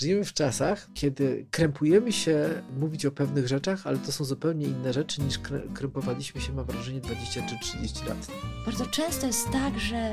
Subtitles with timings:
[0.00, 4.92] Żyjemy w czasach, kiedy krępujemy się mówić o pewnych rzeczach, ale to są zupełnie inne
[4.92, 5.38] rzeczy niż
[5.74, 8.26] krępowaliśmy się, mam wrażenie, 20 czy 30 lat.
[8.66, 10.12] Bardzo często jest tak, że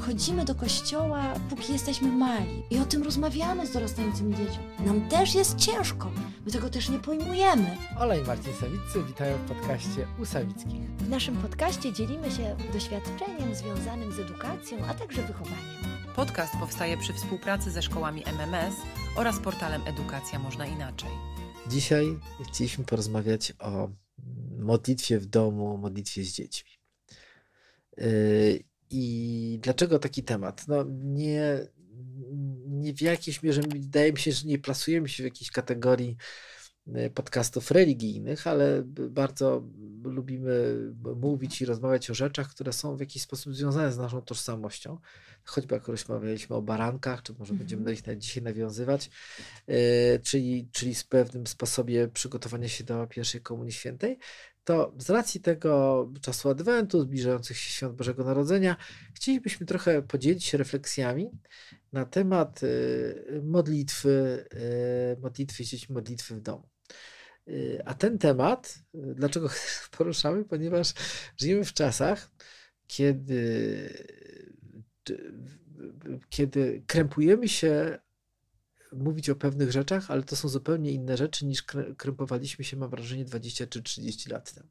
[0.00, 4.64] chodzimy do kościoła, póki jesteśmy mali i o tym rozmawiamy z dorastającymi dziećmi.
[4.86, 6.10] Nam też jest ciężko,
[6.46, 7.76] my tego też nie pojmujemy.
[7.98, 10.90] Ola i Marcin Sawiccy witają w podcaście u Sawickich.
[10.98, 15.89] W naszym podcaście dzielimy się doświadczeniem związanym z edukacją, a także wychowaniem.
[16.16, 18.74] Podcast powstaje przy współpracy ze szkołami MMS
[19.16, 21.10] oraz portalem Edukacja Można Inaczej.
[21.66, 23.90] Dzisiaj chcieliśmy porozmawiać o
[24.58, 26.70] modlitwie w domu, modlitwie z dziećmi.
[27.96, 30.68] Yy, I dlaczego taki temat?
[30.68, 31.66] No nie,
[32.66, 36.16] nie w jakiejś mierze, wydaje mi się, że nie plasujemy się w jakiejś kategorii
[37.14, 39.62] podcastów religijnych, ale bardzo
[40.02, 40.76] lubimy
[41.16, 44.98] mówić i rozmawiać o rzeczach, które są w jakiś sposób związane z naszą tożsamością.
[45.44, 49.10] Choćby jak rozmawialiśmy o barankach, czy może będziemy do nich dzisiaj nawiązywać,
[49.66, 54.18] e, czyli, czyli z pewnym sposobie przygotowania się do pierwszej Komunii Świętej,
[54.64, 58.76] to z racji tego czasu Adwentu, zbliżających się świąt Bożego Narodzenia,
[59.14, 61.30] chcielibyśmy trochę podzielić się refleksjami
[61.92, 62.66] na temat e,
[63.42, 66.68] modlitwy, e, modlitwy dzieci, modlitwy w domu.
[67.84, 69.48] A ten temat, dlaczego
[69.98, 70.44] poruszamy?
[70.44, 70.94] Ponieważ
[71.36, 72.30] żyjemy w czasach,
[72.86, 73.88] kiedy
[76.28, 77.98] kiedy krępujemy się
[78.92, 81.62] mówić o pewnych rzeczach, ale to są zupełnie inne rzeczy niż
[81.96, 84.68] krępowaliśmy się, mam wrażenie, 20 czy 30 lat temu.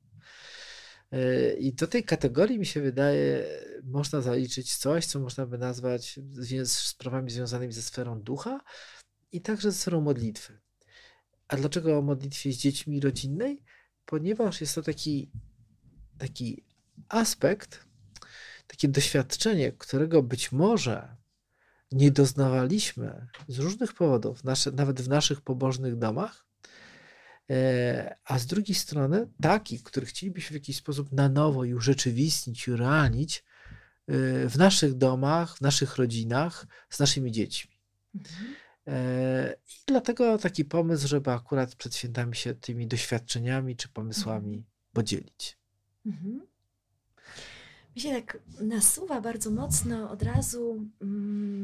[1.12, 3.48] E, I do tej kategorii, mi się wydaje,
[3.84, 6.20] można zaliczyć coś, co można by nazwać
[6.66, 8.60] sprawami związanymi ze sferą ducha
[9.32, 10.60] i także ze sferą modlitwy.
[11.48, 13.64] A dlaczego o modlitwie z dziećmi rodzinnej?
[14.06, 15.32] Ponieważ jest to taki,
[16.18, 16.64] taki
[17.10, 17.86] aspekt,
[18.68, 21.19] takie doświadczenie, którego być może
[21.92, 26.46] nie doznawaliśmy z różnych powodów, nasze, nawet w naszych pobożnych domach,
[27.50, 32.68] e, a z drugiej strony taki, który chcielibyśmy w jakiś sposób na nowo i urzeczywistnić,
[32.68, 33.44] i urealnić e,
[34.50, 37.72] w naszych domach, w naszych rodzinach, z naszymi dziećmi.
[38.16, 38.56] Mhm.
[38.88, 44.66] E, I dlatego taki pomysł, żeby akurat przed świętami się tymi doświadczeniami czy pomysłami mhm.
[44.94, 45.58] podzielić.
[46.06, 46.50] Mhm
[47.96, 51.59] mi się tak nasuwa bardzo mocno od razu mm,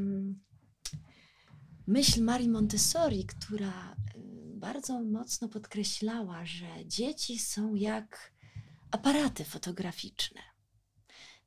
[1.87, 4.19] myśl Marii Montessori, która y,
[4.55, 8.33] bardzo mocno podkreślała, że dzieci są jak
[8.91, 10.41] aparaty fotograficzne.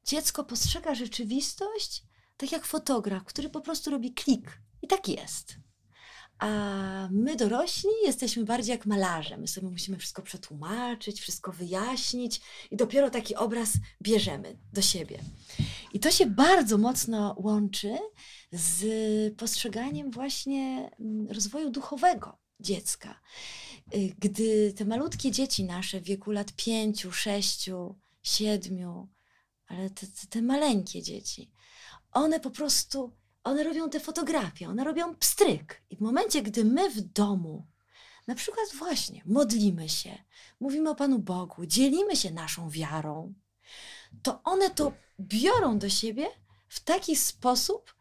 [0.04, 2.02] Dziecko postrzega rzeczywistość
[2.36, 4.62] tak jak fotograf, który po prostu robi klik.
[4.82, 5.56] I tak jest.
[6.38, 9.36] A my dorośli jesteśmy bardziej jak malarze.
[9.36, 12.40] My sobie musimy wszystko przetłumaczyć, wszystko wyjaśnić
[12.70, 13.72] i dopiero taki obraz
[14.02, 15.18] bierzemy do siebie.
[15.92, 17.98] I to się bardzo mocno łączy
[18.52, 23.20] z postrzeganiem właśnie mm, rozwoju duchowego dziecka.
[23.94, 29.08] Y, gdy te malutkie dzieci nasze w wieku lat pięciu, sześciu, siedmiu,
[29.66, 31.50] ale te, te maleńkie dzieci,
[32.12, 33.12] one po prostu
[33.48, 35.82] one robią te fotografie, one robią pstryk.
[35.90, 37.66] I w momencie, gdy my w domu,
[38.26, 40.18] na przykład właśnie modlimy się,
[40.60, 43.34] mówimy o Panu Bogu, dzielimy się naszą wiarą,
[44.22, 46.26] to one to biorą do siebie
[46.68, 47.94] w taki sposób,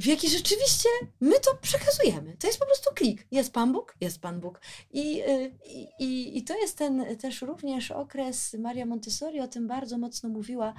[0.00, 0.88] w jaki rzeczywiście
[1.20, 2.36] my to przekazujemy.
[2.36, 3.26] To jest po prostu klik.
[3.30, 4.60] Jest Pan Bóg, jest Pan Bóg.
[4.90, 5.52] I, y,
[5.98, 10.74] i, i to jest ten też również okres, Maria Montessori o tym bardzo mocno mówiła,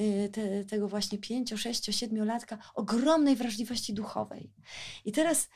[0.00, 4.50] y, te, tego właśnie pięcio, sześcio, siedmiolatka, ogromnej wrażliwości duchowej.
[5.04, 5.48] I teraz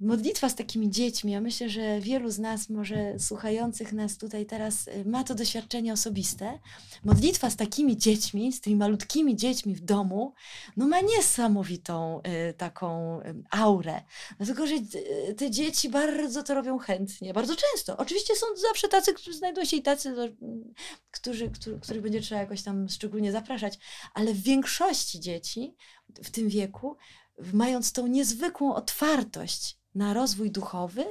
[0.00, 4.88] modlitwa z takimi dziećmi, ja myślę, że wielu z nas, może słuchających nas tutaj teraz,
[4.88, 6.58] y, ma to doświadczenie osobiste.
[7.04, 10.34] Modlitwa z takimi dziećmi, z tymi malutkimi dziećmi w domu,
[10.76, 12.20] no ma niesamowitą
[12.50, 14.02] y, taką y, aurę.
[14.36, 17.96] Dlatego, że y, te dzieci bardzo to robią chętnie, bardzo często.
[17.96, 20.22] Oczywiście są zawsze tacy, którzy znajdą się i tacy, no,
[21.10, 23.78] którzy, którzy, których będzie trzeba jakoś tam szczególnie zapraszać,
[24.14, 25.74] ale w większości dzieci
[26.24, 26.96] w tym wieku
[27.52, 31.04] mając tą niezwykłą otwartość na rozwój duchowy,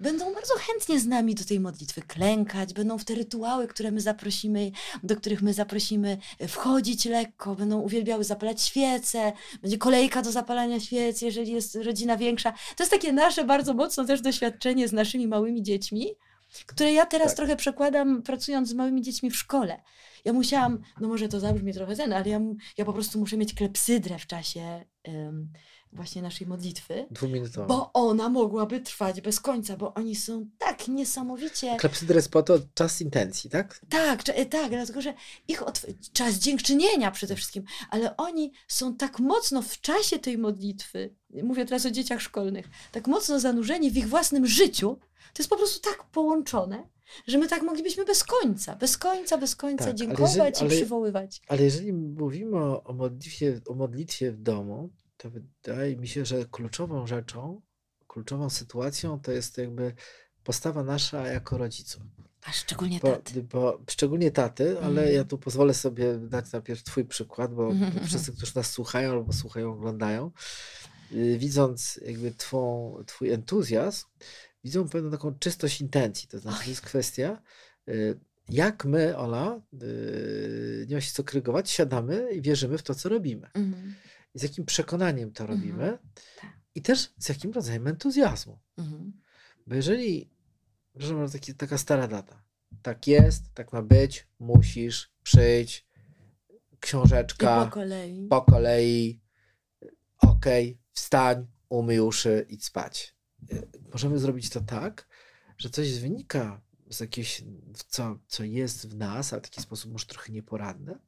[0.00, 4.00] będą bardzo chętnie z nami do tej modlitwy klękać, będą w te rytuały, które my
[4.00, 4.70] zaprosimy,
[5.02, 10.80] do których my zaprosimy e, wchodzić lekko, będą uwielbiały zapalać świece, będzie kolejka do zapalania
[10.80, 12.52] świec, jeżeli jest rodzina większa.
[12.52, 16.06] To jest takie nasze bardzo mocno też doświadczenie z naszymi małymi dziećmi,
[16.66, 17.36] które ja teraz tak.
[17.36, 19.82] trochę przekładam pracując z małymi dziećmi w szkole.
[20.24, 22.40] Ja musiałam, no może to zabrzmi trochę ten, ale ja,
[22.78, 25.52] ja po prostu muszę mieć klepsydrę w czasie um,
[25.92, 27.06] właśnie naszej modlitwy.
[27.10, 27.66] Dwuminutowa.
[27.66, 31.76] Bo ona mogłaby trwać bez końca, bo oni są tak niesamowicie...
[31.76, 33.80] Klepsydra jest po to czas intencji, tak?
[33.88, 35.14] Tak, e, tak, dlatego że
[35.48, 35.62] ich
[36.12, 41.86] czas dziękczynienia przede wszystkim, ale oni są tak mocno w czasie tej modlitwy, mówię teraz
[41.86, 44.98] o dzieciach szkolnych, tak mocno zanurzeni w ich własnym życiu,
[45.34, 46.88] to jest po prostu tak połączone,
[47.26, 50.60] że my tak moglibyśmy bez końca, bez końca, bez końca Tak, ale dziękować jeżeli- i
[50.60, 51.42] ale- przywoływać.
[51.48, 56.44] Ale jeżeli mówimy o, o, modlitwie, o modlitwie w domu, to wydaje mi się, że
[56.44, 57.62] kluczową rzeczą,
[58.08, 59.94] kluczową sytuacją to jest jakby
[60.44, 62.02] postawa nasza jako rodziców.
[62.44, 63.42] A szczególnie Bo, taty.
[63.42, 65.14] bo szczególnie taty, ale Mhm.
[65.14, 67.70] ja tu pozwolę sobie dać najpierw Twój przykład, bo
[68.06, 70.30] wszyscy, którzy nas słuchają albo słuchają, oglądają,
[71.12, 74.06] y, widząc jakby twą, Twój entuzjazm,
[74.64, 76.28] widzą pewną taką czystość intencji.
[76.28, 77.42] To znaczy, to jest kwestia,
[77.88, 82.94] y, jak my, Ola, y, nie ma się co krygować, siadamy i wierzymy w to,
[82.94, 83.46] co robimy.
[83.54, 83.94] Mhm.
[84.36, 85.58] I z jakim przekonaniem to Mhm.
[85.60, 85.98] robimy
[86.40, 86.50] Tak.
[86.74, 88.58] i też z jakim rodzajem entuzjazmu.
[88.78, 89.12] Mhm.
[89.66, 90.30] Bo jeżeli,
[90.92, 92.42] proszę bardzo, taki, taka stara data,
[92.82, 95.86] tak jest, tak ma być, musisz, przyjdź,
[96.72, 98.26] I książeczka, po kolei.
[98.28, 99.20] po kolei,
[100.18, 103.16] okej, wstań, umyj uszy, idź spać.
[103.52, 105.08] Y, Możemy zrobić to tak,
[105.58, 106.60] że coś wynika
[106.90, 107.42] z jakiegoś,
[107.88, 110.98] co, co jest w nas, ale w taki sposób może trochę nieporadny,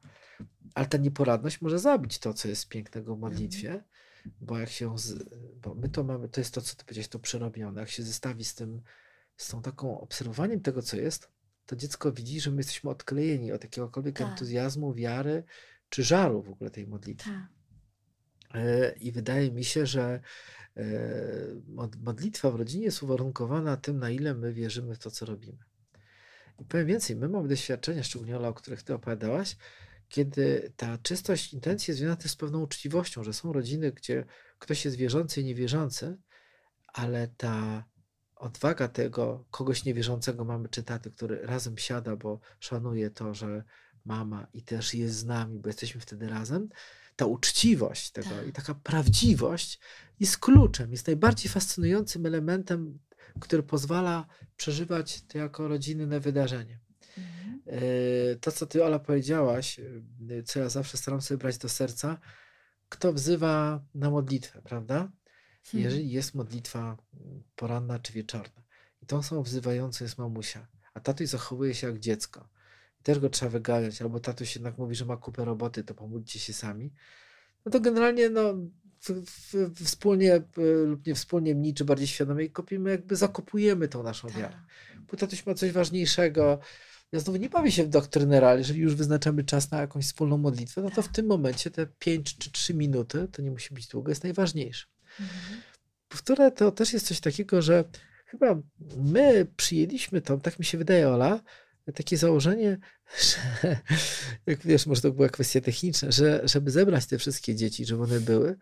[0.75, 3.85] ale ta nieporadność może zabić to, co jest pięknego w modlitwie,
[4.41, 5.25] bo jak się, z,
[5.63, 8.45] bo my to mamy, to jest to, co ty powiedziałeś, to przerobione, jak się zestawi
[8.45, 8.83] z tym,
[9.37, 11.29] z tą taką obserwowaniem tego, co jest,
[11.67, 14.29] to dziecko widzi, że my jesteśmy odklejeni od jakiegokolwiek Tak.
[14.29, 15.45] entuzjazmu, wiary,
[15.89, 17.31] czy żaru w ogóle tej modlitwy.
[17.31, 17.49] Tak.
[18.55, 20.21] E, I wydaje mi się, że
[20.77, 20.83] e,
[21.69, 25.59] mod- modlitwa w rodzinie jest uwarunkowana tym, na ile my wierzymy w to, co robimy.
[26.61, 29.57] I powiem więcej, my mamy doświadczenia, szczególnie Ola, o których ty opowiadałaś,
[30.09, 34.25] kiedy ta czystość intencji jest związana też z pewną uczciwością, że są rodziny, gdzie
[34.59, 36.17] ktoś jest wierzący i niewierzący,
[36.87, 37.85] ale ta
[38.37, 43.65] odwaga tego kogoś niewierzącego mamy czy taty, który razem siada, bo szanuje to, że
[44.05, 46.69] mama i też jest z nami, bo jesteśmy wtedy razem,
[47.17, 48.47] ta uczciwość tego Tak.
[48.47, 49.81] i taka prawdziwość
[50.21, 52.99] jest kluczem, jest najbardziej fascynującym elementem,
[53.41, 54.27] który pozwala
[54.57, 56.79] przeżywać to jako rodzinne wydarzenie.
[57.69, 57.83] Mhm.
[58.33, 59.79] E, To, co ty, Ola, powiedziałaś,
[60.31, 62.19] e, co ja zawsze staram sobie brać do serca,
[62.89, 64.95] kto wzywa na modlitwę, prawda?
[65.65, 65.85] Hmm.
[65.85, 66.97] Jeżeli jest modlitwa
[67.57, 68.63] poranna czy wieczorna
[69.03, 72.49] i tą samą wzywającą jest mamusia, a tatuś zachowuje się jak dziecko
[73.01, 76.39] i też go trzeba wyganiać, albo tatuś jednak mówi, że ma kupę roboty, to pomóżcie
[76.39, 76.93] się sami,
[77.65, 78.55] no to generalnie no,
[79.01, 80.43] w, w, wspólnie e,
[80.87, 85.01] lub nie wspólnie, mniej czy bardziej świadomie kopimy, jakby zakopujemy tą naszą wiarę Tak.
[85.11, 86.59] bo tatuś ma coś ważniejszego.
[87.13, 90.39] Ja znowu nie bawię się w doktrynera, ale jeżeli już wyznaczamy czas na jakąś wspólną
[90.39, 93.87] modlitwę, no to w tym momencie te 5 czy 3 minuty, to nie musi być
[93.87, 94.87] długo, jest najważniejsze.
[95.21, 95.61] Mhm.
[96.09, 97.85] Powtórę, to też jest coś takiego, że
[98.27, 98.61] chyba
[98.97, 101.41] my przyjęliśmy to, tak mi się wydaje, Ola,
[101.95, 102.79] takie założenie,
[103.27, 103.79] że
[104.47, 108.21] jak wiesz, może to była kwestia techniczna, że żeby zebrać te wszystkie dzieci, żeby one
[108.21, 108.57] były,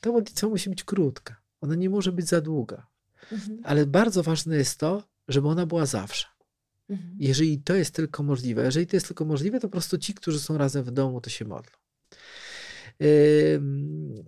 [0.00, 1.42] to modlitwa musi być krótka.
[1.60, 2.86] Ona nie może być za długa.
[3.32, 3.60] Mhm.
[3.64, 6.31] Ale bardzo ważne jest to, żeby ona była zawsze.
[6.92, 7.16] Mhm.
[7.18, 10.40] Jeżeli to jest tylko możliwe, jeżeli to jest tylko możliwe, to po prostu ci, którzy
[10.40, 11.72] są razem w domu, to się modlą.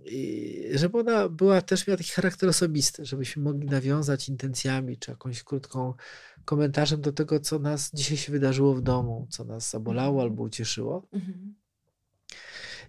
[0.05, 5.43] I Żeby ona była też miała taki charakter osobisty, żebyśmy mogli nawiązać intencjami czy jakąś
[5.43, 5.93] krótką
[6.45, 10.31] komentarzem do tego, co nas dzisiaj się wydarzyło w domu, co nas zabolało Mhm.
[10.31, 11.07] albo ucieszyło.
[11.13, 11.55] Mhm.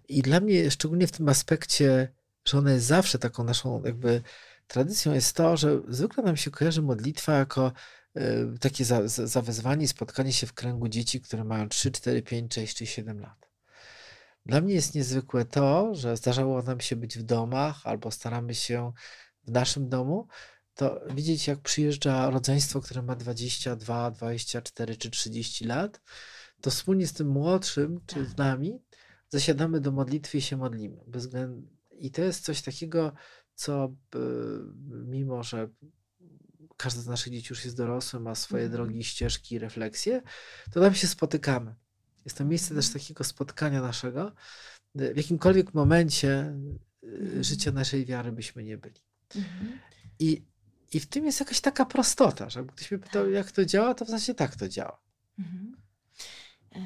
[0.09, 2.13] I dla mnie, szczególnie w tym aspekcie,
[2.45, 4.23] że ona jest zawsze taką naszą jakby
[4.67, 7.73] tradycją, jest to, że zwykle nam się kojarzy modlitwa jako
[8.61, 12.55] takie za, za, zawezwanie i spotkanie się w kręgu dzieci, które mają 3, 4, 5,
[12.55, 13.49] 6 czy 7 lat.
[14.47, 18.93] Dla mnie jest niezwykłe to, że zdarzało nam się być w domach albo staramy się
[19.45, 20.29] w naszym domu,
[20.75, 26.01] to widzieć, jak przyjeżdża rodzeństwo, które ma 22, 24 czy 30 lat,
[26.61, 28.39] to wspólnie z tym młodszym czy z Tak.
[28.39, 28.79] nami
[29.29, 30.97] zasiadamy do modlitwy i się modlimy.
[31.91, 33.13] I to jest coś takiego,
[33.55, 34.19] co y,
[35.07, 35.69] mimo, że
[36.77, 38.73] każdy z naszych dzieci już jest dorosły, ma swoje Mhm.
[38.83, 40.23] drogi, ścieżki, refleksje,
[40.73, 41.75] to tam się spotykamy.
[42.25, 43.03] Jest to miejsce też Mhm.
[43.03, 44.33] takiego spotkania naszego,
[44.95, 46.55] w jakimkolwiek momencie
[47.05, 47.45] y, Mhm.
[47.45, 49.01] życia naszej wiary byśmy nie byli.
[49.37, 49.79] Mhm.
[50.19, 50.43] I,
[50.93, 53.33] I w tym jest jakaś taka prostota, że ktoś mnie pytał, Tak.
[53.35, 54.99] jak to działa, to w zasadzie tak to działa.
[55.39, 55.77] Mhm.
[56.75, 56.81] E,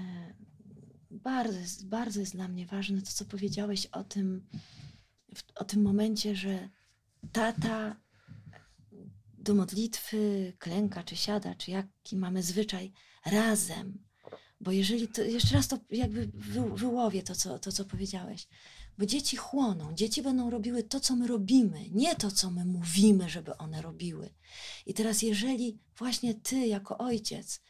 [1.10, 4.46] Bardzo jest, bardzo jest dla mnie ważne to, co powiedziałeś o tym,
[5.54, 6.68] o tym momencie, że
[7.32, 7.96] tata
[9.40, 12.92] do modlitwy klęka, czy siada, czy jaki mamy zwyczaj
[13.26, 14.04] razem.
[14.60, 18.48] Bo jeżeli to, jeszcze raz to jakby wy, wyłowię to co, to, co powiedziałeś.
[18.98, 23.28] Bo dzieci chłoną, dzieci będą robiły to, co my robimy, nie to, co my mówimy,
[23.28, 24.34] żeby one robiły.
[24.86, 27.60] I teraz, jeżeli właśnie ty, jako ojciec,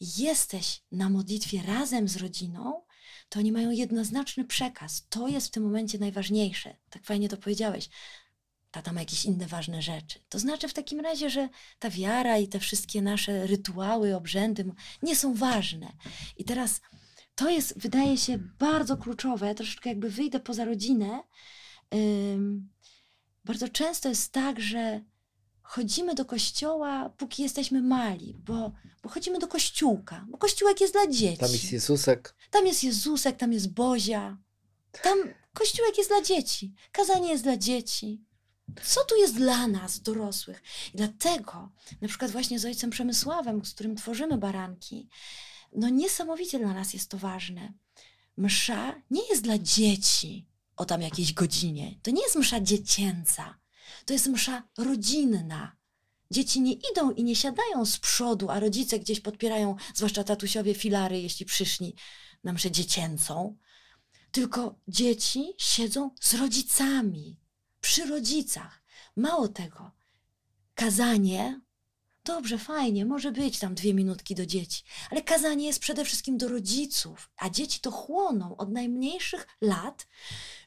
[0.00, 2.82] jesteś na modlitwie razem z rodziną,
[3.28, 5.06] to oni mają jednoznaczny przekaz.
[5.08, 6.76] To jest w tym momencie najważniejsze.
[6.90, 7.88] Tak fajnie to powiedziałeś.
[8.70, 10.20] Tata ma jakieś inne ważne rzeczy.
[10.28, 11.48] To znaczy w takim razie, że
[11.78, 14.72] ta wiara i te wszystkie nasze rytuały, obrzędy
[15.02, 15.92] nie są ważne.
[16.36, 16.80] I teraz
[17.34, 19.46] to jest, wydaje się, bardzo kluczowe.
[19.46, 21.22] Ja troszeczkę jakby wyjdę poza rodzinę.
[23.44, 25.00] bardzo często jest tak, że
[25.62, 28.72] chodzimy do kościoła, póki jesteśmy mali, bo,
[29.02, 31.38] bo chodzimy do kościółka, bo kościółek jest dla dzieci.
[31.38, 32.34] Tam jest Jezusek.
[32.50, 34.38] Tam jest Jezusek, tam jest Bozia.
[35.02, 35.18] Tam
[35.54, 38.24] kościółek jest dla dzieci, kazanie jest dla dzieci.
[38.84, 40.62] Co tu jest dla nas, dorosłych?
[40.94, 45.08] I dlatego, na przykład właśnie z ojcem Przemysławem, z którym tworzymy baranki,
[45.76, 47.72] no niesamowicie dla nas jest to ważne.
[48.36, 50.46] Msza nie jest dla dzieci
[50.76, 51.94] o tam jakiejś godzinie.
[52.02, 53.58] To nie jest msza dziecięca.
[54.04, 55.76] To jest msza rodzinna.
[56.30, 61.20] Dzieci nie idą i nie siadają z przodu, a rodzice gdzieś podpierają, zwłaszcza tatusiowie, filary,
[61.20, 61.94] jeśli przyszli
[62.44, 63.56] na mszę dziecięcą.
[64.30, 67.39] Tylko dzieci siedzą z rodzicami,
[67.80, 68.82] przy rodzicach.
[69.16, 69.90] Mało tego,
[70.74, 71.60] kazanie
[72.24, 76.48] Dobrze, fajnie, może być tam dwie minutki do dzieci, ale kazanie jest przede wszystkim do
[76.48, 80.06] rodziców, a dzieci to chłoną od najmniejszych lat,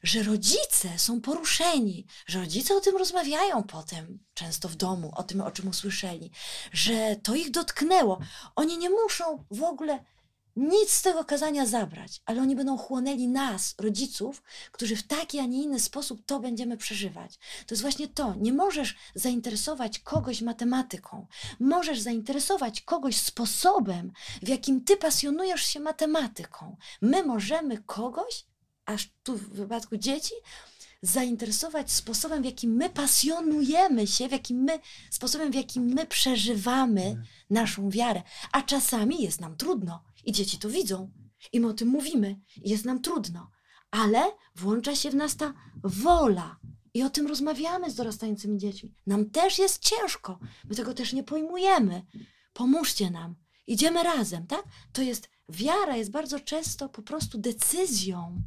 [0.02, 5.40] że rodzice są poruszeni, że rodzice o tym rozmawiają potem, często w domu, o tym,
[5.40, 6.30] o czym usłyszeli,
[6.72, 8.18] że to ich dotknęło.
[8.56, 10.04] Oni nie muszą w ogóle
[10.56, 14.42] nic z tego kazania zabrać, ale oni będą chłonęli nas, rodziców,
[14.72, 17.38] którzy w taki, a nie inny sposób to będziemy przeżywać.
[17.66, 18.34] To jest właśnie to.
[18.34, 21.26] Nie możesz zainteresować kogoś matematyką.
[21.60, 26.76] Możesz zainteresować kogoś sposobem, w jakim ty pasjonujesz się matematyką.
[27.02, 28.46] My możemy kogoś,
[28.86, 30.34] aż tu w wypadku dzieci,
[31.02, 34.78] zainteresować sposobem, w jakim my pasjonujemy się, w jakim my,
[35.10, 37.26] sposobem, w jakim my przeżywamy mhm.
[37.50, 38.22] naszą wiarę.
[38.52, 41.10] A czasami jest nam trudno i dzieci to widzą.
[41.52, 42.40] I my o tym mówimy.
[42.62, 43.50] I jest nam trudno.
[43.90, 44.22] Ale
[44.56, 45.54] włącza się w nas ta
[45.84, 46.58] wola.
[46.94, 48.94] I o tym rozmawiamy z dorastającymi dziećmi.
[49.06, 50.38] Nam też jest ciężko.
[50.64, 52.02] My tego też nie pojmujemy.
[52.52, 53.34] Pomóżcie nam.
[53.66, 54.64] Idziemy razem, tak?
[54.92, 58.42] To jest, wiara jest bardzo często po prostu decyzją.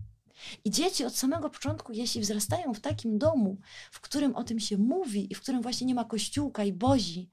[0.66, 3.58] I dzieci od samego początku, jeśli wzrastają w takim domu,
[3.92, 7.32] w którym o tym się mówi i w którym właśnie nie ma kościółka i bozi,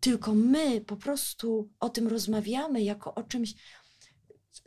[0.00, 3.54] tylko my po prostu o tym rozmawiamy jako o czymś,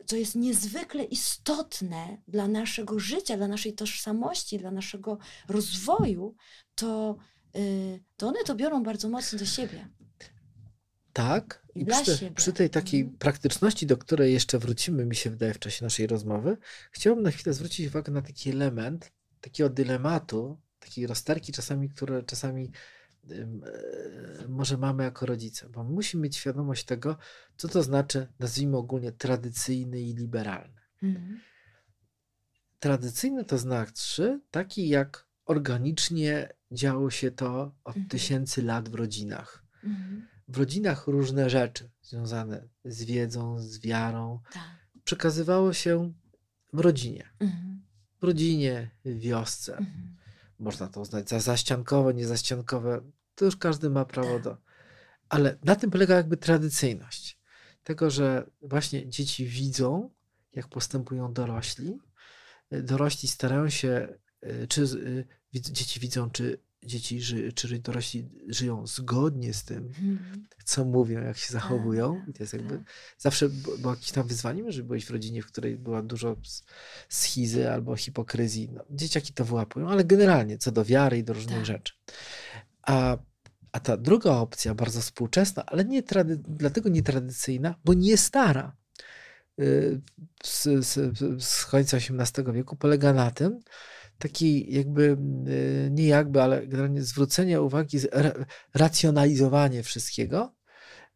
[0.06, 5.18] co jest niezwykle istotne dla naszego życia, dla naszej tożsamości, dla naszego
[5.48, 6.34] rozwoju,
[6.74, 7.16] to,
[7.54, 9.88] yy, to one to biorą bardzo mocno do siebie.
[11.12, 13.18] Tak, i przy, przy, tej takiej mhm.
[13.18, 16.56] praktyczności, do której jeszcze wrócimy, mi się wydaje, w czasie naszej rozmowy,
[16.90, 22.70] chciałbym na chwilę zwrócić uwagę na taki element takiego dylematu, takiej rozterki czasami, które czasami
[24.48, 27.16] może mamy jako rodzice, bo musimy mieć świadomość tego,
[27.56, 30.80] co to znaczy, nazwijmy ogólnie, tradycyjny i liberalny.
[31.02, 31.40] Mhm.
[32.78, 38.08] Tradycyjny to znaczy taki, jak organicznie działo się to od mhm.
[38.08, 39.64] tysięcy lat w rodzinach.
[39.84, 40.28] Mhm.
[40.48, 44.62] W rodzinach różne rzeczy związane z wiedzą, z wiarą tak.
[45.04, 46.12] przekazywało się
[46.72, 47.30] w rodzinie.
[47.40, 47.82] Mhm.
[48.20, 49.76] W rodzinie, w wiosce.
[49.76, 50.19] Mhm
[50.60, 53.00] można to uznać za zaściankowe, niezaściankowe,
[53.34, 54.56] to już każdy ma prawo do.
[55.28, 57.38] Ale na tym polega jakby tradycyjność.
[57.82, 60.10] Tego, że właśnie dzieci widzą,
[60.52, 61.98] jak postępują dorośli.
[62.70, 64.08] Dorośli starają się,
[64.46, 70.46] y, czy y, dzieci widzą, czy dzieci, ży, czy dorośli żyją zgodnie z tym, hmm.
[70.64, 72.20] co mówią, jak się zachowują.
[72.20, 72.86] Tak, I to jest jakby tak.
[73.18, 76.36] zawsze było jakieś tam wyzwaniem, że byłeś w rodzinie, w której była dużo
[77.08, 78.68] schizy albo hipokryzji.
[78.72, 81.66] No, dzieciaki to wyłapują, ale generalnie co do wiary i do różnych tak.
[81.66, 81.94] rzeczy.
[82.82, 83.18] A,
[83.72, 88.76] a ta druga opcja, bardzo współczesna, ale nie trady, dlatego nietradycyjna, bo nie stara,
[89.60, 90.00] y,
[90.42, 93.60] z, z, z końca XVIII wieku, polega na tym,
[94.20, 95.16] taki jakby,
[95.48, 97.98] y, nie jakby, ale generalnie zwrócenie uwagi,
[98.74, 100.54] racjonalizowanie wszystkiego,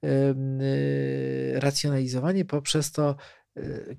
[0.04, 3.16] y, racjonalizowanie poprzez to,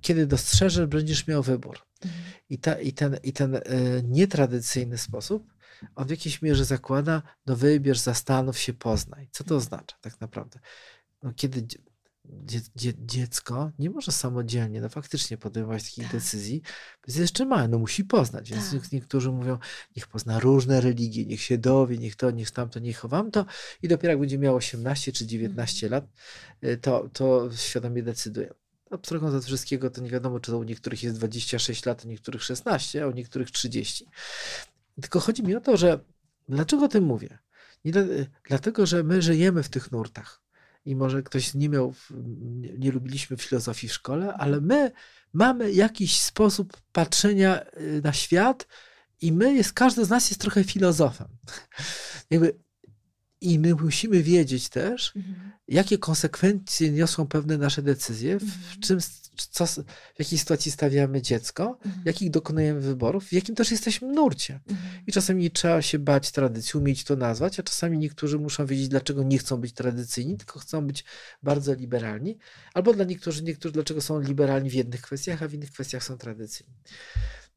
[0.02, 1.80] kiedy dostrzeżesz, będziesz miał wybór.
[2.06, 2.24] Mhm.
[2.50, 3.60] I, ta, i, ten, I ten
[4.04, 5.56] nietradycyjny sposób
[5.96, 9.30] on w jakiejś mierze zakłada, no wybierz, zastanów się, poznaj.
[9.32, 10.60] Co to oznacza tak naprawdę?
[11.24, 11.68] No, kiedy
[12.30, 16.14] dzie, dzie, dziecko nie może samodzielnie, no faktycznie podejmować takich tak.
[16.14, 16.62] decyzji,
[17.08, 18.52] jest jeszcze małe, no musi poznać.
[18.52, 18.92] Więc tak.
[18.92, 19.58] niektórzy mówią,
[19.96, 23.46] niech pozna różne religie, niech się dowie, niech to, niech tamto, niech chowam to
[23.82, 26.04] i dopiero jak będzie miał 18 czy 19 mhm.
[26.04, 26.12] lat,
[26.64, 28.54] y, to, to świadomie decyduje.
[28.92, 32.44] Abstrahując od wszystkiego, to nie wiadomo, czy to u niektórych jest 26 lat, u niektórych
[32.44, 34.06] 16, a u niektórych 30.
[35.02, 36.00] Tylko chodzi mi o to, że
[36.50, 37.38] dlaczego o tym mówię?
[37.86, 37.92] Nie,
[38.48, 40.45] dlatego, że my żyjemy w tych nurtach.
[40.86, 41.94] I może ktoś nie miał,
[42.78, 44.92] nie, lubiliśmy filozofii w szkole, ale my
[45.34, 48.68] mamy jakiś sposób patrzenia y, na świat
[49.22, 51.28] i my jest, każdy z nas jest trochę filozofem.
[52.30, 52.60] Jakby
[53.42, 55.52] i my musimy wiedzieć też, mhm.
[55.68, 58.82] jakie konsekwencje niosą pewne nasze decyzje, w, mhm.
[58.82, 59.00] czym,
[59.36, 59.66] co,
[60.16, 62.04] w jakiej sytuacji stawiamy dziecko, mhm.
[62.06, 64.60] jakich dokonujemy wyborów, w jakim też jesteśmy nurcie.
[64.70, 65.04] Mhm.
[65.08, 69.24] I czasami trzeba się bać tradycji, umieć to nazwać, a czasami niektórzy muszą wiedzieć, dlaczego
[69.24, 71.04] nie chcą być tradycyjni, tylko chcą być
[71.44, 72.38] bardzo liberalni,
[72.74, 76.18] albo dla niektórych, niektórzy dlaczego są liberalni w jednych kwestiach, a w innych kwestiach są
[76.18, 76.74] tradycyjni.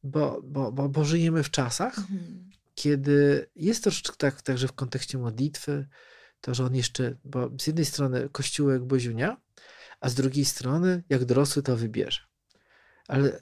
[0.03, 5.17] Bo, bo, bo, bo żyjemy w czasach, mhm kiedy jest troszeczkę tak, także w kontekście
[5.17, 5.87] modlitwy,
[6.41, 9.37] to, że on jeszcze, bo z jednej strony kościółek Boziunia,
[9.99, 12.21] a z drugiej strony, jak dorosły to wybierze.
[13.07, 13.41] Ale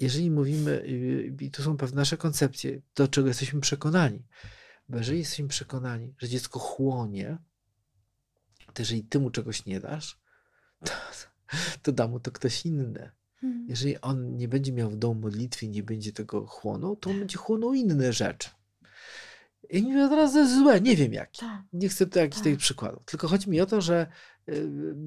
[0.00, 0.84] jeżeli mówimy,
[1.40, 4.22] i tu są pewne nasze koncepcje, do czego jesteśmy przekonani,
[4.88, 7.38] bo jeżeli jesteśmy przekonani, że dziecko chłonie,
[8.74, 10.20] to jeżeli ty mu czegoś nie dasz,
[10.84, 10.92] to,
[11.82, 13.10] to da mu to ktoś inny.
[13.40, 13.66] Hmm.
[13.68, 17.18] Jeżeli on nie będzie miał w domu modlitwy i nie będzie tego chłonął, to on
[17.18, 18.50] będzie chłonął inne rzeczy.
[19.70, 21.40] I nie teraz jest złe, nie wiem jakie.
[21.40, 21.62] Tak.
[21.72, 22.44] Nie chcę tu jakichś tak.
[22.44, 23.04] tych przykładów.
[23.04, 24.06] Tylko chodzi mi o to, że y,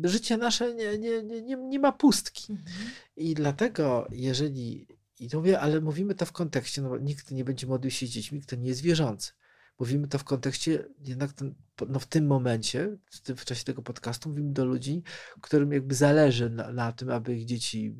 [0.04, 2.54] życie nasze nie, nie, nie, nie ma pustki.
[2.54, 2.90] Mhm.
[3.16, 4.88] I dlatego, jeżeli,
[5.20, 8.10] i to mówię, ale mówimy to w kontekście, no nikt nie będzie modlił się z
[8.10, 9.32] dziećmi, kto nie jest wierzący.
[9.80, 11.56] Mówimy to w kontekście, jednak ten,
[11.88, 15.04] no w tym momencie, w, tym, w, czasie tego podcastu, mówimy do ludzi,
[15.42, 17.96] którym jakby zależy na, na tym, aby ich dzieci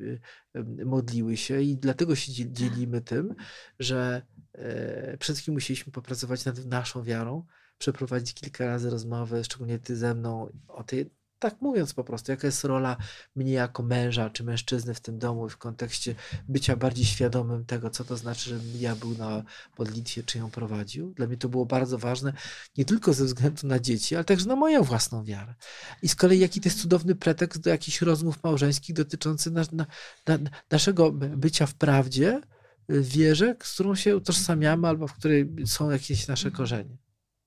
[0.56, 3.34] y, modliły się i dlatego się dzielimy tym,
[3.78, 7.44] że e, przede wszystkim musieliśmy popracować nad naszą wiarą,
[7.78, 11.10] przeprowadzić kilka razy rozmowy, szczególnie ty ze mną, o tej
[11.50, 12.96] tak mówiąc po prostu, jaka jest rola
[13.36, 16.14] mnie jako męża czy mężczyzny w tym domu w kontekście
[16.48, 19.42] bycia bardziej świadomym tego, co to znaczy, że ja był na
[19.78, 21.14] modlitwie, czy ją prowadził.
[21.14, 22.32] Dla mnie to było bardzo ważne,
[22.78, 25.54] nie tylko ze względu na dzieci, ale także na moją własną wiarę.
[26.02, 29.86] I z kolei jaki to jest cudowny pretekst do jakichś rozmów małżeńskich dotyczących na, na,
[30.26, 32.40] na, naszego bycia w prawdzie,
[32.88, 36.96] w wierze, z którą się utożsamiamy albo w której są jakieś nasze korzenie.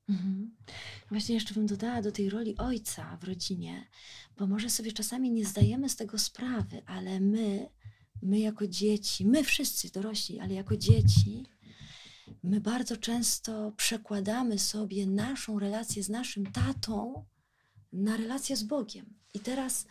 [0.09, 0.51] Mhm.
[1.09, 3.87] Właśnie jeszcze bym dodała do tej roli ojca w rodzinie,
[4.37, 7.69] bo może sobie czasami nie zdajemy z tego sprawy, ale my,
[8.21, 11.45] my jako dzieci, my wszyscy dorośli, ale jako dzieci,
[12.43, 17.25] my bardzo często przekładamy sobie naszą relację z naszym tatą
[17.93, 19.13] na relację z Bogiem.
[19.33, 19.85] I teraz,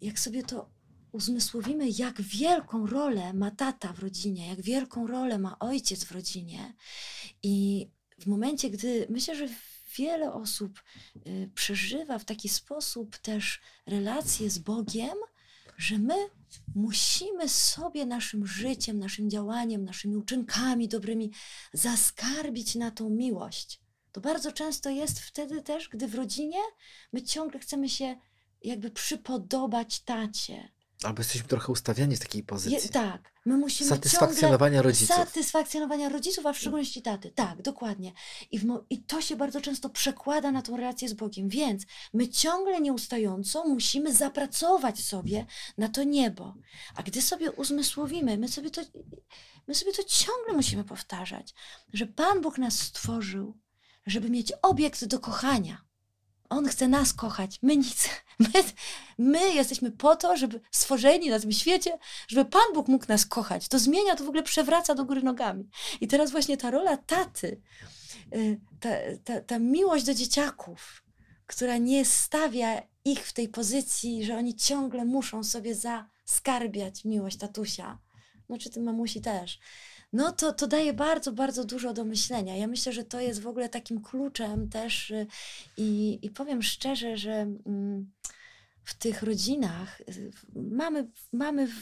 [0.00, 0.70] jak sobie to
[1.12, 6.74] uzmysłowimy, jak wielką rolę ma tata w rodzinie, jak wielką rolę ma ojciec w rodzinie
[7.42, 7.86] i
[8.18, 9.48] w momencie, gdy myślę, że
[9.98, 10.82] wiele osób
[11.26, 15.16] y, przeżywa w taki sposób też relacje z Bogiem,
[15.76, 16.14] że my
[16.74, 21.30] musimy sobie naszym życiem, naszym działaniem, naszymi uczynkami dobrymi
[21.72, 23.80] zaskarbić na tą miłość.
[24.12, 26.58] To bardzo często jest wtedy też, gdy w rodzinie
[27.12, 28.16] my ciągle chcemy się
[28.62, 30.68] jakby przypodobać tacie,
[31.02, 32.86] Albo jesteśmy trochę ustawiani z takiej pozycji.
[32.86, 33.32] Je, tak.
[33.44, 35.16] My musimy Satysfakcjonowania rodziców.
[35.16, 37.30] Satysfakcjonowania rodziców, a w szczególności taty.
[37.30, 38.12] Tak, dokładnie.
[38.50, 41.48] I, w, I to się bardzo często przekłada na tą relację z Bogiem.
[41.48, 41.82] Więc
[42.12, 45.46] my ciągle nieustająco musimy zapracować sobie
[45.78, 46.54] na to niebo.
[46.94, 48.82] A gdy sobie uzmysłowimy, my sobie to,
[49.68, 51.54] my sobie to ciągle musimy powtarzać,
[51.92, 53.56] że Pan Bóg nas stworzył,
[54.06, 55.85] żeby mieć obiekt do kochania.
[56.48, 57.58] On chce nas kochać.
[57.62, 58.08] My nic.
[58.38, 58.48] My,
[59.18, 63.68] my jesteśmy po to, żeby stworzeni na tym świecie, żeby Pan Bóg mógł nas kochać.
[63.68, 65.68] To zmienia, to w ogóle przewraca do góry nogami.
[66.00, 67.60] I teraz właśnie ta rola taty,
[68.34, 68.88] y, ta,
[69.24, 71.02] ta, ta miłość do dzieciaków,
[71.46, 77.98] która nie stawia ich w tej pozycji, że oni ciągle muszą sobie zaskarbiać miłość tatusia.
[78.48, 79.58] No czy ty mamusi też
[80.12, 82.56] no to, to daje bardzo, bardzo dużo do myślenia.
[82.56, 85.26] Ja myślę, że to jest w ogóle takim kluczem też y,
[85.76, 87.32] i, i powiem szczerze, że
[87.66, 88.12] mm,
[88.86, 91.72] w tych rodzinach, y, mamy, mamy w,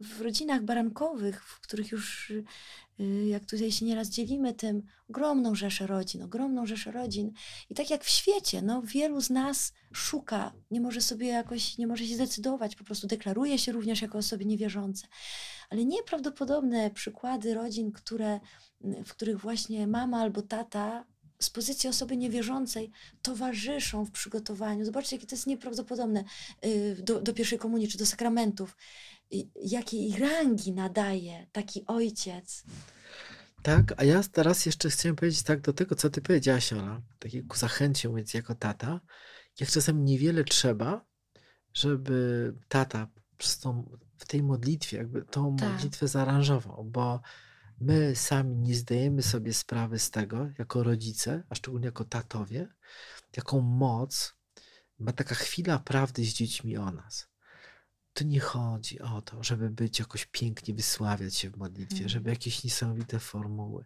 [0.00, 2.44] w, rodzinach barankowych, w których już, y,
[3.26, 7.32] jak tutaj się nieraz dzielimy tym, ogromną rzeszę rodzin, ogromną rzeszę rodzin.
[7.70, 11.86] I tak jak w świecie, no, wielu z nas szuka, nie może sobie jakoś, nie
[11.86, 15.06] może się zdecydować, po prostu deklaruje się również jako osoby niewierzące
[15.70, 18.40] ale nieprawdopodobne przykłady rodzin, które,
[18.80, 21.04] w których właśnie mama albo tata
[21.42, 22.90] z pozycji osoby niewierzącej
[23.22, 24.84] towarzyszą w przygotowaniu.
[24.84, 26.24] Zobaczcie, jakie to jest nieprawdopodobne
[26.64, 28.76] y, do, do pierwszej komunii czy do sakramentów.
[29.64, 32.64] Jakiej rangi nadaje taki ojciec.
[33.62, 37.44] Tak, a ja teraz jeszcze chciałem powiedzieć tak do tego, co ty powiedziałaś, Ola, takiej
[37.44, 39.00] ku zachęcie, mówiąc jako tata,
[39.60, 41.04] jak czasem niewiele trzeba,
[41.74, 43.08] żeby tata
[43.62, 45.72] tą, w tej modlitwie, jakby tą Tak.
[45.72, 47.20] modlitwę zaaranżował, bo
[47.80, 52.68] my sami nie zdajemy sobie sprawy z tego, jako rodzice, a szczególnie jako tatowie,
[53.36, 54.34] jaką moc
[54.98, 57.28] ma taka chwila prawdy z dziećmi o nas.
[58.12, 62.08] To nie chodzi o to, żeby być jakoś pięknie, wysławiać się w modlitwie, Mhm.
[62.08, 63.84] żeby jakieś niesamowite formuły.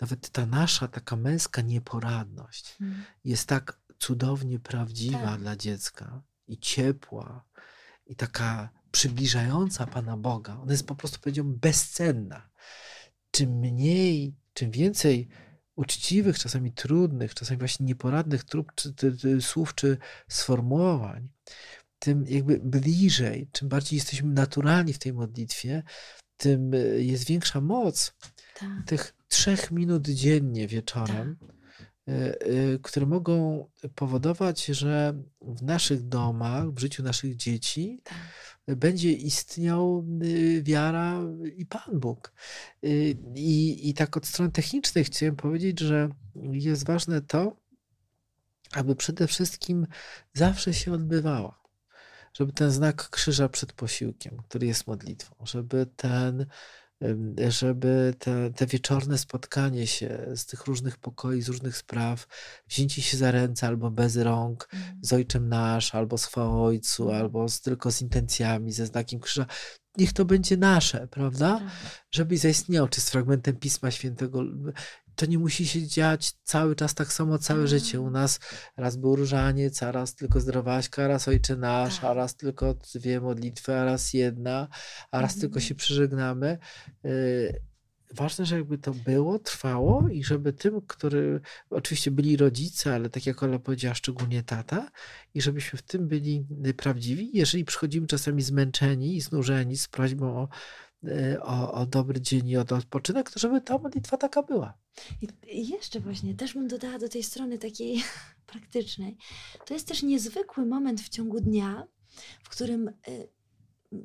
[0.00, 3.04] Nawet ta nasza taka męska nieporadność Mm.
[3.24, 5.40] jest tak cudownie prawdziwa Tak.
[5.40, 7.44] dla dziecka i ciepła
[8.06, 10.56] i taka przybliżająca Pana Boga.
[10.60, 12.48] Ona jest po prostu, powiedziałbym, bezcenna.
[13.32, 15.28] Czym mniej, czym więcej
[15.76, 21.28] uczciwych, czasami trudnych, czasami właśnie nieporadnych trub, czy, ty, ty, słów czy sformułowań,
[21.98, 25.82] tym jakby bliżej, czym bardziej jesteśmy naturalni w tej modlitwie,
[26.36, 28.14] tym y, jest większa moc
[28.58, 28.86] Tak.
[28.86, 31.36] tych trzech minut dziennie wieczorem,
[32.08, 38.16] y, y, które mogą powodować, że w naszych domach, w życiu naszych dzieci Tak.
[38.68, 41.20] Będzie istniał y, wiara
[41.56, 42.32] i Pan Bóg.
[42.84, 46.08] Y, I, I tak od strony technicznej chciałem powiedzieć, że
[46.52, 47.56] jest ważne to,
[48.72, 49.86] aby przede wszystkim
[50.34, 51.62] zawsze się odbywała.
[52.34, 56.46] Żeby ten znak krzyża przed posiłkiem, który jest modlitwą, żeby ten,
[57.48, 62.26] żeby te, te wieczorne spotkanie się z tych różnych pokoi, z różnych spraw,
[62.68, 64.98] wzięcie się za ręce albo bez rąk, Mm.
[65.02, 67.22] z Ojczem Nasz, albo z chwałą Ojcu, Mhm.
[67.22, 69.46] albo z, tylko z intencjami, ze znakiem krzyża.
[69.98, 71.56] Niech to będzie nasze, prawda?
[71.56, 71.76] Prawda.
[72.10, 74.42] Żeby zaistniał, czy z fragmentem Pisma Świętego.
[75.16, 77.66] To nie musi się dziać cały czas tak samo, całe A.
[77.66, 78.00] życie.
[78.00, 78.40] U nas
[78.76, 82.16] raz był różaniec, a raz tylko zdrowaśka, a raz Ojcze Nasz, a Tak.
[82.16, 84.68] raz tylko dwie modlitwy, a raz jedna,
[85.10, 85.62] a raz tylko Mhm.
[85.68, 86.58] się przyżegnamy.
[87.04, 87.60] Y,
[88.14, 93.42] Ważne, żeby to było, trwało i żeby tym, który oczywiście byli rodzice, ale tak jak
[93.42, 94.90] Ola powiedziała, szczególnie tata,
[95.34, 96.46] i żebyśmy w tym byli
[96.76, 97.30] prawdziwi.
[97.34, 100.48] Jeżeli przychodzimy czasami zmęczeni i znużeni z prośbą o,
[101.42, 104.78] o, o dobry dzień i o odpoczynek, to żeby ta modlitwa taka była.
[105.48, 108.02] I jeszcze właśnie, też bym dodała do tej strony takiej
[108.52, 109.16] praktycznej.
[109.66, 111.86] To jest też niezwykły moment w ciągu dnia,
[112.42, 113.28] w którym y,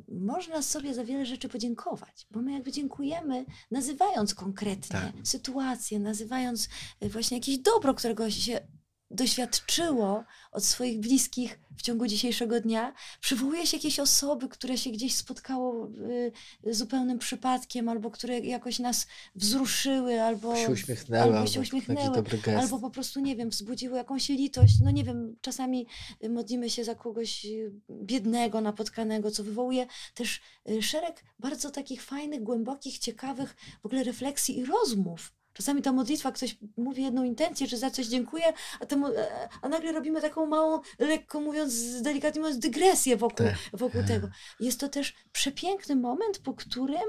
[0.07, 5.13] można sobie za wiele rzeczy podziękować, bo my jakby dziękujemy, nazywając konkretnie Tak.
[5.23, 6.69] sytuację, nazywając
[7.03, 8.59] y, właśnie jakieś dobro, którego się
[9.11, 15.15] doświadczyło od swoich bliskich w ciągu dzisiejszego dnia, przywołuje się jakieś osoby, które się gdzieś
[15.15, 15.89] spotkało
[16.65, 22.23] y, zupełnym przypadkiem, albo które jakoś nas wzruszyły, albo Się uśmiechnęły, albo się uśmiechnęły,
[22.59, 24.73] albo po prostu, nie wiem, wzbudziły jakąś litość.
[24.83, 25.87] No nie wiem, czasami
[26.23, 32.03] y, modlimy się za kogoś y, biednego, napotkanego, co wywołuje też y, szereg bardzo takich
[32.03, 35.31] fajnych, głębokich, ciekawych w ogóle refleksji i rozmów.
[35.57, 38.43] Czasami ta modlitwa, ktoś mówi jedną intencję, czy za coś dziękuję,
[38.79, 43.55] a, temu, e, a nagle robimy taką małą, lekko mówiąc, delikatnie mówiąc, dygresję wokół, Tak.
[43.73, 44.27] wokół tego.
[44.59, 47.07] Jest to też przepiękny moment, po którym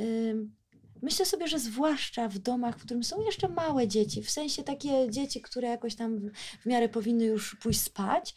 [0.00, 0.54] ym,
[1.02, 5.10] myślę sobie, że zwłaszcza w domach, w którym są jeszcze małe dzieci, w sensie takie
[5.10, 6.30] dzieci, które jakoś tam
[6.62, 8.34] w, miarę powinny już pójść spać,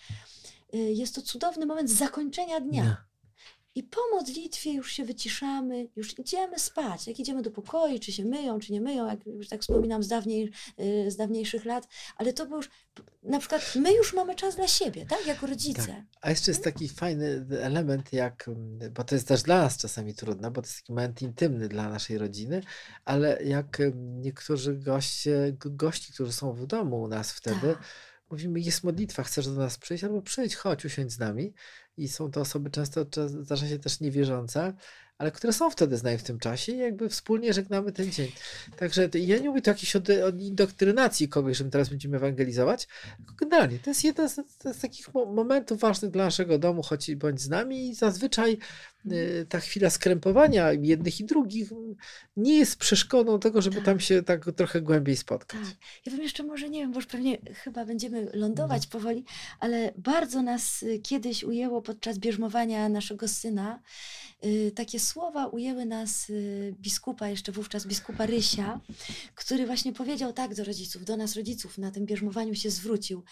[0.73, 3.06] y, jest to cudowny moment zakończenia dnia.
[3.77, 7.07] I po modlitwie już się wyciszamy, już idziemy spać.
[7.07, 10.07] Jak idziemy do pokoju, czy się myją, czy nie myją, jak już tak wspominam z,
[10.07, 12.69] dawniej, y, z dawniejszych lat, ale to było już,
[13.23, 16.05] na przykład my już mamy czas dla siebie, tak, jako rodzice.
[16.21, 20.13] A jeszcze jest taki fajny element, jak, mm, bo to jest też dla nas czasami
[20.13, 22.63] trudne, bo to jest taki moment intymny dla naszej rodziny,
[23.05, 27.83] ale jak mm, niektórzy goście, gości, którzy są w domu u nas wtedy, Tak.
[28.29, 31.53] mówimy, jest modlitwa, chcesz do nas przyjść, albo przyjdź, chodź, usiądź z nami.
[31.97, 34.73] I są to osoby często, zdarza się też niewierzące,
[35.17, 38.31] ale które są wtedy z nami w tym czasie i jakby wspólnie żegnamy ten dzień.
[38.77, 42.87] Także ja nie mówię tu jakiejś od, od indoktrynacji kogoś, że my teraz będziemy ewangelizować,
[43.17, 47.15] tylko generalnie to jest jeden z, z takich mo- momentów ważnych dla naszego domu, choć
[47.15, 48.57] bądź z nami i zazwyczaj
[49.49, 51.69] ta chwila skrępowania jednych i drugich
[52.37, 53.85] nie jest przeszkodą tego, żeby Tak.
[53.85, 55.61] tam się tak trochę głębiej spotkać.
[55.61, 55.75] Tak.
[56.05, 58.89] Ja bym jeszcze może, nie wiem, bo już pewnie chyba będziemy lądować No.
[58.91, 59.23] powoli,
[59.59, 63.81] ale bardzo nas y, kiedyś ujęło podczas bierzmowania naszego syna.
[64.45, 68.79] y, Takie słowa ujęły nas y, biskupa, jeszcze wówczas biskupa Rysia,
[69.35, 73.23] który właśnie powiedział tak do rodziców, do nas rodziców na tym bierzmowaniu się zwrócił.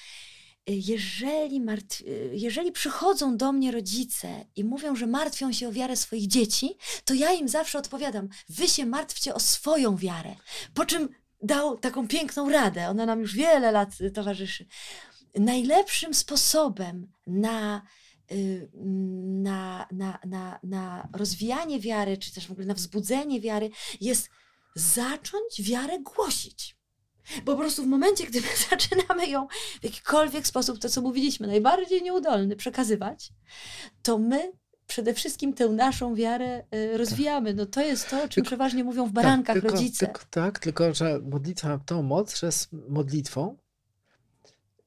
[0.68, 2.02] Jeżeli, martw...
[2.02, 6.78] y, jeżeli przychodzą do mnie rodzice i mówią, że martwią się o wiarę swoich dzieci,
[7.06, 10.36] to ja im zawsze odpowiadam: Wy się martwcie o swoją wiarę.
[10.74, 11.10] Po czym
[11.42, 14.66] dał taką piękną radę, ona nam już wiele lat towarzyszy.
[15.36, 17.82] Najlepszym sposobem na,
[18.32, 18.70] y,
[19.44, 23.70] na, na, na, na rozwijanie wiary, czy też w ogóle na wzbudzenie wiary,
[24.02, 24.30] jest
[24.76, 26.76] zacząć wiarę głosić.
[27.46, 29.48] Bo po prostu w momencie, gdy my zaczynamy ją
[29.82, 33.30] w jakikolwiek sposób, to co mówiliśmy, najbardziej nieudolny, przekazywać,
[34.04, 34.52] to my
[34.88, 37.54] przede wszystkim tę naszą wiarę y, rozwijamy.
[37.54, 40.06] No to jest to, o czym Tylko- przeważnie mówią w barankach tak, tylko, rodzice.
[40.06, 43.58] Tylko, tak, tylko że modlitwa ma tą moc, że jest modlitwą,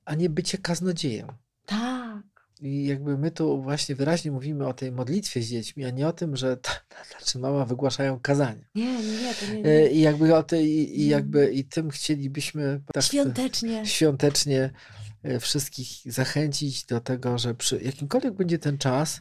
[0.05, 1.27] a nie bycie kaznodziejem.
[1.67, 2.23] Tak.
[2.61, 6.13] I jakby my tu właśnie wyraźnie mówimy o tej modlitwie z dziećmi, a nie o
[6.13, 8.65] tym, że ta, ta, czy mama wygłaszają kazania.
[8.75, 9.91] Nie, nie, nie, to nie, E, nie.
[9.91, 11.11] I jakby o tej, i, i Mm.
[11.11, 13.87] jakby i tym chcielibyśmy tak Świątecznie.
[13.87, 14.71] świątecznie
[15.23, 19.21] e, wszystkich zachęcić do tego, że przy jakimkolwiek będzie ten czas,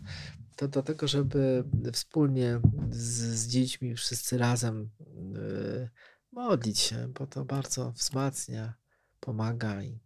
[0.56, 2.60] to do tego, żeby wspólnie
[2.92, 4.90] z, z dziećmi wszyscy razem
[5.36, 5.90] e,
[6.32, 8.74] modlić się, bo to bardzo wzmacnia,
[9.20, 10.00] pomaga i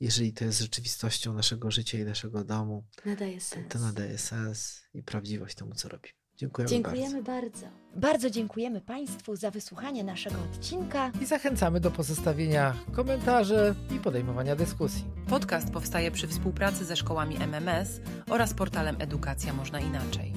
[0.00, 3.66] jeżeli to jest rzeczywistością naszego życia i naszego domu, Nadaje sens.
[3.68, 6.14] to nadaje sens i prawdziwość temu, co robimy.
[6.36, 7.66] Dziękujemy, Dziękujemy bardzo.
[7.96, 10.98] Bardzo dziękujemy Państwu za wysłuchanie naszego odcinka.
[10.98, 11.20] bardzo.
[11.22, 15.04] I zachęcamy do pozostawienia komentarzy i podejmowania dyskusji.
[15.28, 20.32] Podcast powstaje przy współpracy ze szkołami MMS oraz portalem Edukacja Można Inaczej.